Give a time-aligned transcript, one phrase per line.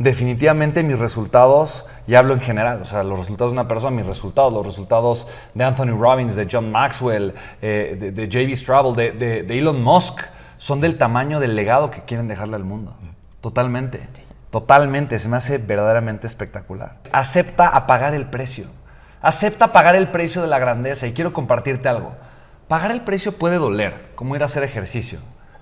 [0.00, 4.06] definitivamente mis resultados, y hablo en general, o sea, los resultados de una persona, mis
[4.06, 8.56] resultados, los resultados de Anthony Robbins, de John Maxwell, eh, de, de J.B.
[8.56, 10.22] Straubel, de, Elon Musk,
[10.56, 12.94] son del tamaño del legado que quieren dejarle al mundo.
[13.42, 14.00] Totalmente.
[14.50, 15.18] Totalmente.
[15.18, 16.96] Se me hace verdaderamente espectacular.
[17.12, 18.66] Acepta a pagar el precio.
[19.20, 21.06] Acepta pagar el precio de la grandeza.
[21.06, 22.12] Y quiero compartirte algo.
[22.68, 25.18] Pagar el precio puede doler, como ir a hacer ejercicio.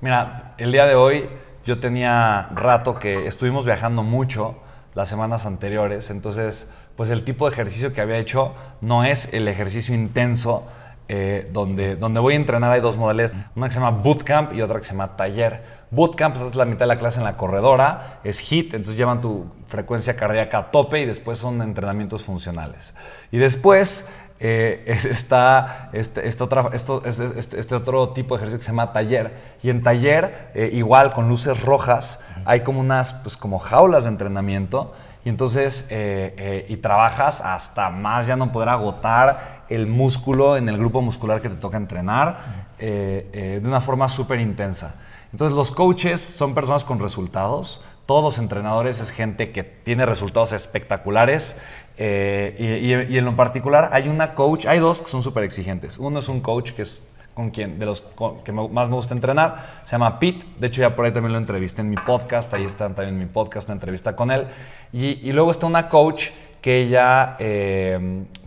[0.00, 1.28] Mira, el día de hoy
[1.70, 4.56] yo tenía rato que estuvimos viajando mucho
[4.96, 6.10] las semanas anteriores.
[6.10, 10.66] Entonces, pues el tipo de ejercicio que había hecho no es el ejercicio intenso
[11.06, 14.62] eh, donde, donde voy a entrenar hay dos modalidades, una que se llama bootcamp y
[14.62, 15.62] otra que se llama taller.
[15.92, 19.20] Bootcamp pues, es la mitad de la clase en la corredora, es HIT, entonces llevan
[19.20, 22.94] tu frecuencia cardíaca a tope y después son entrenamientos funcionales.
[23.30, 24.08] Y después
[24.40, 28.92] eh, está este, este, otra, esto, este, este, otro tipo de ejercicio que se llama
[28.92, 29.32] taller.
[29.62, 34.10] Y en taller, eh, igual con luces rojas, hay como unas pues, como jaulas de
[34.10, 34.92] entrenamiento.
[35.22, 41.02] Y entonces, y trabajas hasta más ya no poder agotar el músculo en el grupo
[41.02, 44.94] muscular que te toca entrenar eh, eh, de una forma súper intensa.
[45.32, 50.52] Entonces los coaches son personas con resultados, todos los entrenadores es gente que tiene resultados
[50.52, 51.56] espectaculares
[51.96, 55.96] eh, y, en lo particular hay una coach, hay dos que son súper exigentes.
[55.96, 58.02] Uno es un coach que es con quien, de los
[58.44, 61.38] que más me gusta entrenar, se llama Pete, de hecho ya por ahí también lo
[61.38, 64.48] entrevisté en mi podcast, ahí está también mi podcast entrevista con él.
[64.92, 67.36] Y, luego está una coach que ella,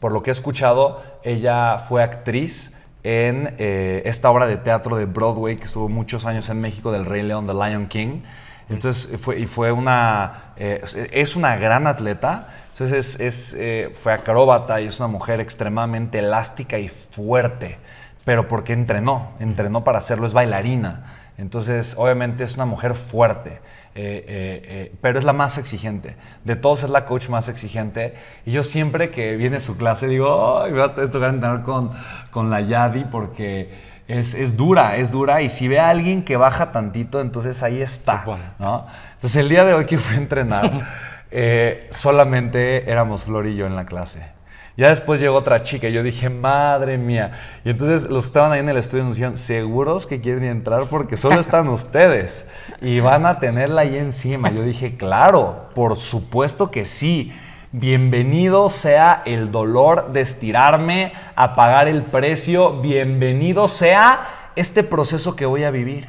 [0.00, 5.04] por lo que he escuchado, ella fue actriz en eh, esta obra de teatro de
[5.04, 8.22] Broadway que estuvo muchos años en México del Rey León, The Lion King.
[8.70, 10.82] Entonces fue, y fue una, eh,
[11.12, 16.78] es una gran atleta, entonces es, eh, fue acróbata y es una mujer extremadamente elástica
[16.78, 17.78] y fuerte,
[18.24, 21.32] pero porque entrenó, entrenó para hacerlo, es bailarina.
[21.36, 23.60] Entonces obviamente es una mujer fuerte.
[23.96, 26.14] Eh, eh, eh, pero es la más exigente.
[26.44, 28.14] De todos es la coach más exigente.
[28.46, 31.90] Y yo siempre que viene su clase digo, voy a tocar entrenar con,
[32.30, 35.42] con la Yadi porque es, es, dura, es dura.
[35.42, 38.24] Y si ve a alguien que baja tantito, entonces ahí está.
[38.58, 38.86] ¿no?
[39.14, 40.88] Entonces el día de hoy que fui a entrenar,
[41.90, 44.40] solamente éramos Flor y yo en la clase.
[44.80, 47.32] Ya después llegó otra chica y yo dije, madre mía.
[47.66, 50.84] Y entonces los que estaban ahí en el estudio nos dijeron, ¿seguros que quieren entrar?
[50.84, 52.46] Porque solo están ustedes
[52.80, 54.50] y van a tenerla ahí encima.
[54.50, 57.30] Yo dije, claro, por supuesto que sí.
[57.72, 62.80] Bienvenido sea el dolor de estirarme a pagar el precio.
[62.80, 66.08] Bienvenido sea este proceso que voy a vivir.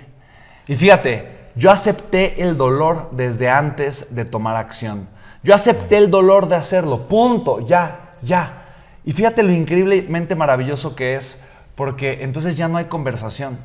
[0.68, 5.08] Y fíjate, yo acepté el dolor desde antes de tomar acción.
[5.44, 7.08] Yo acepté el dolor de hacerlo.
[7.08, 7.60] Punto.
[7.60, 8.66] Ya, ya.
[9.06, 11.44] Y fíjate lo increíblemente maravilloso que es,
[11.76, 13.60] porque entonces ya no hay conversación.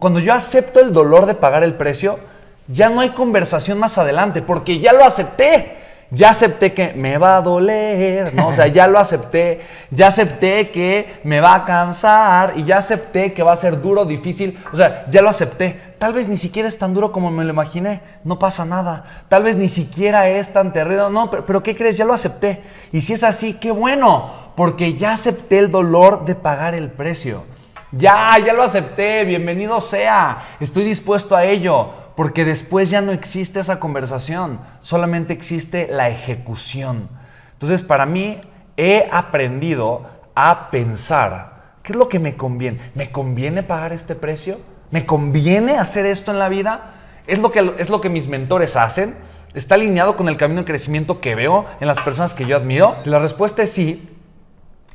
[0.00, 2.18] Cuando yo acepto el dolor de pagar el precio,
[2.66, 5.81] ya no hay conversación más adelante, porque ya lo acepté
[6.12, 8.48] ya acepté que me va a doler, ¿no?
[8.48, 13.32] O sea, ya lo acepté, ya acepté que me va a cansar y ya acepté
[13.32, 15.80] que va a ser duro, difícil, o sea, ya lo acepté.
[15.98, 19.04] Tal vez ni siquiera es tan duro como me lo imaginé, no pasa nada.
[19.30, 21.96] Tal vez ni siquiera es tan terrible, no, pero, pero ¿qué crees?
[21.96, 22.62] Ya lo acepté.
[22.92, 27.44] Y si es así, qué bueno, porque ya acepté el dolor de pagar el precio.
[27.90, 33.60] Ya, ya lo acepté, bienvenido sea, estoy dispuesto a ello porque después ya no existe
[33.60, 37.08] esa conversación, solamente existe la ejecución.
[37.54, 38.40] Entonces, para mí,
[38.76, 42.80] he aprendido a pensar, ¿qué es lo que me conviene?
[42.94, 44.60] ¿Me conviene pagar este precio?
[44.90, 46.94] ¿Me conviene hacer esto en la vida?
[47.26, 49.16] ¿Es lo que, es lo que mis mentores hacen?
[49.54, 52.96] ¿Está alineado con el camino de crecimiento que veo en las personas que yo admiro?
[53.02, 54.08] Si la respuesta es sí,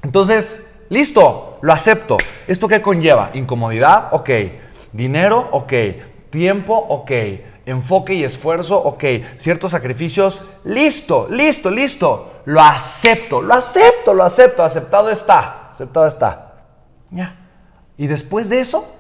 [0.03, 2.17] entonces, listo, lo acepto.
[2.47, 3.31] ¿Esto qué conlleva?
[3.33, 4.29] Incomodidad, ok.
[4.93, 5.73] Dinero, ok.
[6.29, 7.11] Tiempo, ok.
[7.65, 9.03] Enfoque y esfuerzo, ok.
[9.35, 12.41] Ciertos sacrificios, listo, listo, listo.
[12.45, 14.63] Lo acepto, lo acepto, lo acepto.
[14.63, 16.53] Aceptado está, aceptado está.
[17.11, 17.35] Ya.
[17.97, 18.93] Y después de eso,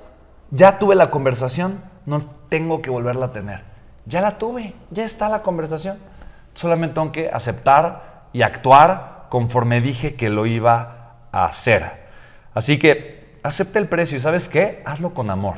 [0.51, 3.63] ya tuve la conversación, no tengo que volverla a tener.
[4.05, 5.97] Ya la tuve, ya está la conversación.
[6.53, 12.07] Solamente tengo que aceptar y actuar conforme dije que lo iba a hacer.
[12.53, 15.57] Así que acepta el precio y sabes qué, hazlo con amor.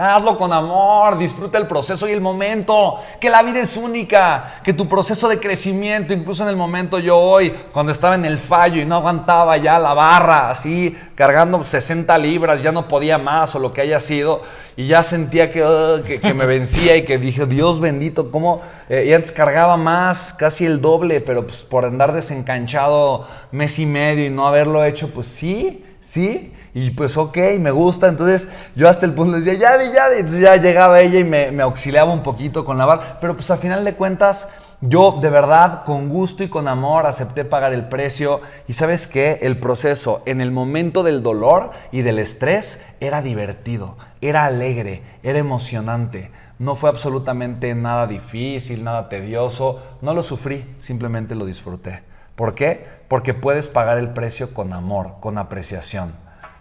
[0.00, 4.72] Hazlo con amor, disfruta el proceso y el momento, que la vida es única, que
[4.72, 8.80] tu proceso de crecimiento, incluso en el momento yo hoy, cuando estaba en el fallo
[8.80, 13.58] y no aguantaba ya la barra, así, cargando 60 libras, ya no podía más o
[13.58, 14.40] lo que haya sido,
[14.74, 18.62] y ya sentía que, que, me vencía y que dije, Dios bendito, ¿cómo?
[18.88, 23.84] Eh, y antes cargaba más, casi el doble, pero pues por andar desencanchado mes y
[23.84, 28.08] medio y no haberlo hecho, pues sí, sí, y pues ok, me gusta.
[28.08, 30.12] Entonces yo hasta el punto decía, ya, ya, ya.
[30.16, 33.18] Entonces ya llegaba ella y me, me auxiliaba un poquito con lavar.
[33.20, 34.48] Pero pues al final de cuentas,
[34.80, 38.40] yo de verdad, con gusto y con amor, acepté pagar el precio.
[38.68, 43.96] Y sabes qué, el proceso en el momento del dolor y del estrés era divertido,
[44.20, 46.30] era alegre, era emocionante.
[46.58, 49.82] No fue absolutamente nada difícil, nada tedioso.
[50.02, 52.09] No lo sufrí, simplemente lo disfruté.
[52.40, 52.86] ¿Por qué?
[53.06, 56.14] Porque puedes pagar el precio con amor, con apreciación.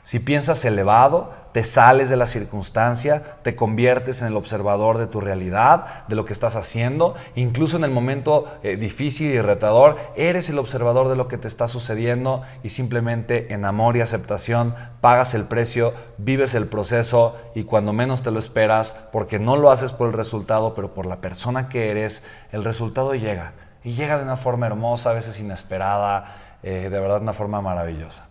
[0.03, 5.21] Si piensas elevado, te sales de la circunstancia, te conviertes en el observador de tu
[5.21, 10.49] realidad, de lo que estás haciendo, incluso en el momento eh, difícil y retador, eres
[10.49, 15.33] el observador de lo que te está sucediendo y simplemente en amor y aceptación pagas
[15.33, 19.93] el precio, vives el proceso y cuando menos te lo esperas, porque no lo haces
[19.93, 22.21] por el resultado, pero por la persona que eres,
[22.51, 23.53] el resultado llega
[23.83, 28.28] y llega de una forma hermosa, a veces inesperada, eh, de verdad una forma maravillosa.